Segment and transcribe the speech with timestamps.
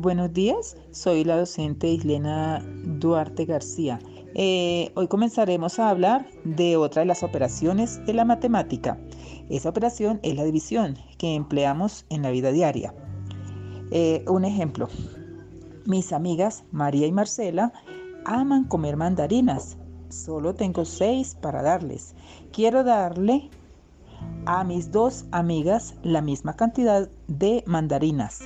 [0.00, 4.00] Buenos días, soy la docente Islena Duarte García.
[4.34, 8.98] Eh, hoy comenzaremos a hablar de otra de las operaciones de la matemática.
[9.50, 12.94] Esa operación es la división que empleamos en la vida diaria.
[13.90, 14.88] Eh, un ejemplo,
[15.86, 17.72] mis amigas María y Marcela
[18.24, 19.76] aman comer mandarinas.
[20.08, 22.14] Solo tengo seis para darles.
[22.52, 23.50] Quiero darle
[24.46, 28.42] a mis dos amigas la misma cantidad de mandarinas.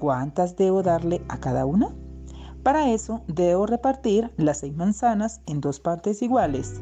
[0.00, 1.94] ¿Cuántas debo darle a cada una?
[2.62, 6.80] Para eso debo repartir las seis manzanas en dos partes iguales,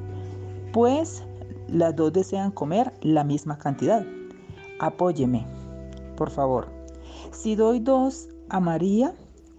[0.73, 1.25] pues
[1.67, 4.07] las dos desean comer la misma cantidad.
[4.79, 5.45] Apóyeme,
[6.17, 6.69] por favor.
[7.33, 9.13] Si doy dos a María,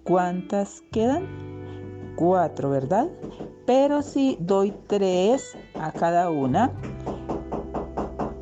[0.05, 1.27] ¿cuántas quedan?
[2.15, 3.09] Cuatro, ¿verdad?
[3.65, 6.71] Pero si doy tres a cada una,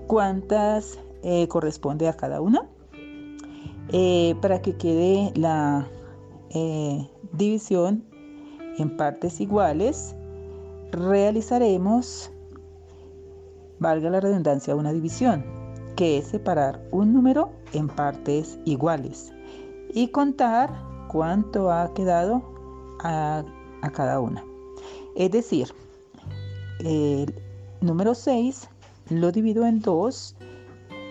[0.06, 2.70] ¿cuántas eh, corresponde a cada una?
[3.94, 5.88] Eh, para que quede la
[6.50, 8.04] eh, división
[8.78, 10.14] en partes iguales,
[10.92, 12.32] realizaremos,
[13.80, 15.46] valga la redundancia, una división,
[15.96, 19.34] que es separar un número en partes iguales
[19.94, 20.70] y contar
[21.08, 22.44] cuánto ha quedado
[23.04, 23.44] a,
[23.82, 24.44] a cada una.
[25.16, 25.74] Es decir,
[26.84, 27.34] el
[27.82, 28.68] número 6
[29.10, 30.36] lo divido en 2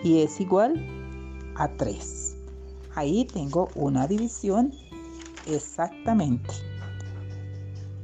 [0.03, 0.75] y es igual
[1.55, 2.26] a 3.
[2.97, 4.73] Ahí tengo una división
[5.45, 6.51] exactamente.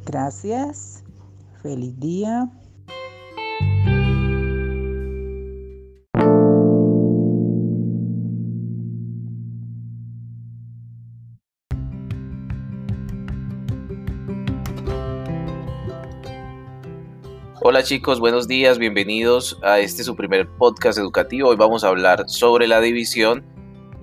[0.05, 1.03] Gracias.
[1.63, 2.47] Feliz día.
[17.63, 21.49] Hola chicos, buenos días, bienvenidos a este su primer podcast educativo.
[21.49, 23.43] Hoy vamos a hablar sobre la división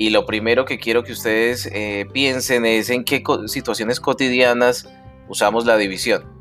[0.00, 4.88] y lo primero que quiero que ustedes eh, piensen es en qué situaciones cotidianas
[5.28, 6.39] usamos la división.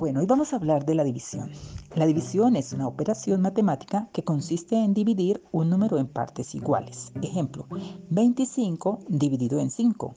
[0.00, 1.50] Bueno, hoy vamos a hablar de la división.
[1.94, 7.12] La división es una operación matemática que consiste en dividir un número en partes iguales.
[7.20, 7.66] Ejemplo,
[8.08, 10.14] 25 dividido en 5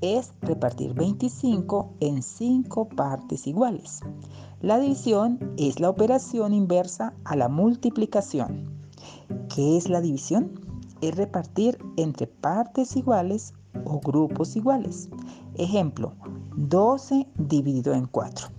[0.00, 4.00] es repartir 25 en 5 partes iguales.
[4.62, 8.70] La división es la operación inversa a la multiplicación.
[9.54, 10.58] ¿Qué es la división?
[11.02, 13.52] Es repartir entre partes iguales
[13.84, 15.10] o grupos iguales.
[15.56, 16.14] Ejemplo,
[16.56, 18.55] 12 dividido en 4.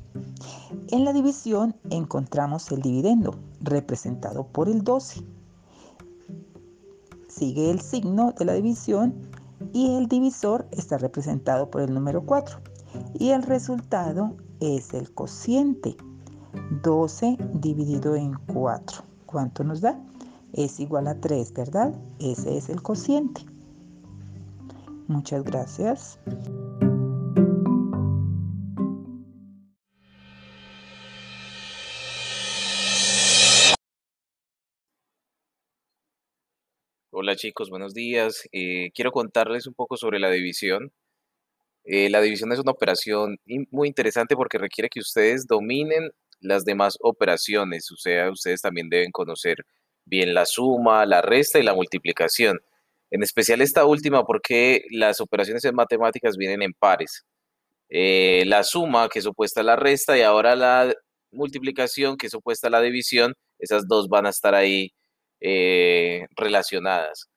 [0.90, 5.22] En la división encontramos el dividendo, representado por el 12.
[7.28, 9.14] Sigue el signo de la división
[9.74, 12.60] y el divisor está representado por el número 4.
[13.20, 15.98] Y el resultado es el cociente.
[16.84, 19.04] 12 dividido en 4.
[19.26, 20.00] ¿Cuánto nos da?
[20.54, 21.94] Es igual a 3, ¿verdad?
[22.20, 23.46] Ese es el cociente.
[25.08, 26.18] Muchas gracias.
[37.20, 38.48] Hola chicos, buenos días.
[38.52, 40.92] Eh, quiero contarles un poco sobre la división.
[41.84, 43.40] Eh, la división es una operación
[43.72, 46.12] muy interesante porque requiere que ustedes dominen
[46.42, 49.66] las demás operaciones, o sea, ustedes también deben conocer
[50.06, 52.60] bien la suma, la resta y la multiplicación.
[53.10, 57.26] En especial esta última porque las operaciones en matemáticas vienen en pares.
[57.90, 60.94] Eh, la suma, que es opuesta a la resta, y ahora la
[61.32, 64.92] multiplicación, que es opuesta a la división, esas dos van a estar ahí
[65.42, 67.28] eh, relacionadas.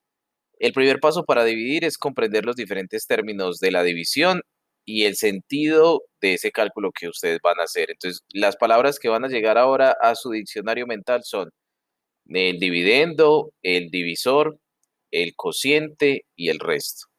[0.58, 4.42] El primer paso para dividir es comprender los diferentes términos de la división
[4.84, 7.90] y el sentido de ese cálculo que ustedes van a hacer.
[7.90, 11.50] Entonces, las palabras que van a llegar ahora a su diccionario mental son
[12.28, 14.58] el dividendo, el divisor,
[15.10, 17.09] el cociente y el resto.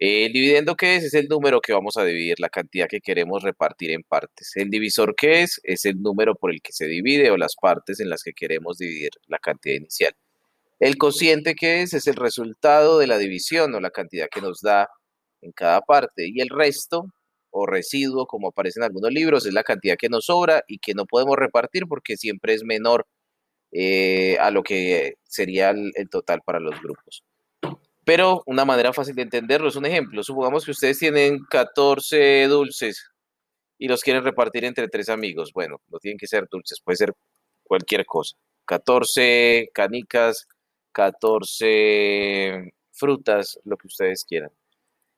[0.00, 1.04] El dividendo, ¿qué es?
[1.04, 4.52] Es el número que vamos a dividir, la cantidad que queremos repartir en partes.
[4.54, 5.60] El divisor, ¿qué es?
[5.64, 8.78] Es el número por el que se divide o las partes en las que queremos
[8.78, 10.14] dividir la cantidad inicial.
[10.80, 11.94] El cociente, ¿qué es?
[11.94, 14.88] Es el resultado de la división o la cantidad que nos da
[15.42, 16.28] en cada parte.
[16.28, 17.06] Y el resto
[17.50, 20.94] o residuo, como aparece en algunos libros, es la cantidad que nos sobra y que
[20.94, 23.06] no podemos repartir porque siempre es menor
[23.72, 27.24] eh, a lo que sería el total para los grupos.
[28.08, 30.22] Pero una manera fácil de entenderlo es un ejemplo.
[30.22, 33.04] Supongamos que ustedes tienen 14 dulces
[33.76, 35.52] y los quieren repartir entre tres amigos.
[35.52, 37.12] Bueno, no tienen que ser dulces, puede ser
[37.62, 38.34] cualquier cosa.
[38.64, 40.46] 14 canicas,
[40.92, 44.52] 14 frutas, lo que ustedes quieran.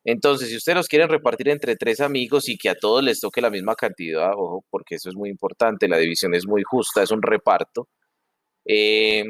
[0.05, 3.41] Entonces, si ustedes los quieren repartir entre tres amigos y que a todos les toque
[3.41, 7.13] la misma cantidad, ojo, porque eso es muy importante, la división es muy justa, es
[7.13, 7.87] un reparto,
[8.65, 9.23] eh,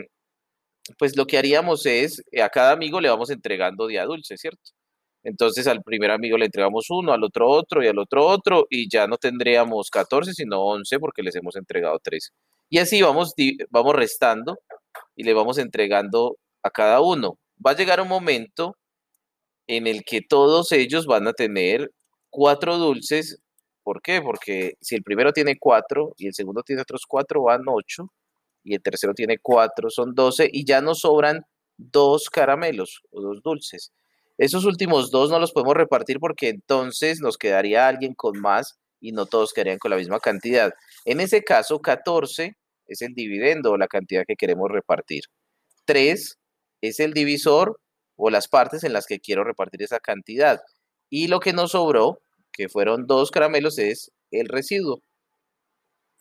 [0.99, 4.71] pues lo que haríamos es, a cada amigo le vamos entregando día dulce, ¿cierto?
[5.23, 8.89] Entonces al primer amigo le entregamos uno, al otro otro y al otro otro, y
[8.91, 12.33] ya no tendríamos 14, sino 11 porque les hemos entregado 3.
[12.71, 13.35] Y así vamos,
[13.71, 14.59] vamos restando
[15.17, 17.39] y le vamos entregando a cada uno.
[17.65, 18.77] Va a llegar un momento
[19.67, 21.91] en el que todos ellos van a tener
[22.31, 23.41] cuatro dulces.
[23.83, 24.23] ¿Por qué?
[24.23, 28.11] Porque si el primero tiene cuatro y el segundo tiene otros cuatro, van ocho.
[28.63, 30.49] Y el tercero tiene cuatro, son doce.
[30.53, 31.43] Y ya nos sobran
[31.77, 33.93] dos caramelos o dos dulces.
[34.39, 39.13] Esos últimos dos no los podemos repartir porque entonces nos quedaría alguien con más y
[39.13, 40.73] no todos quedarían con la misma cantidad.
[41.05, 45.25] En ese caso, 14 es el dividendo o la cantidad que queremos repartir.
[45.87, 46.39] 3
[46.83, 47.81] es el divisor
[48.17, 50.61] o las partes en las que quiero repartir esa cantidad.
[51.09, 52.21] Y lo que nos sobró,
[52.53, 55.03] que fueron dos caramelos, es el residuo.